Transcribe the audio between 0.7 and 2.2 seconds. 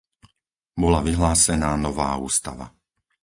Bola vyhlásená nová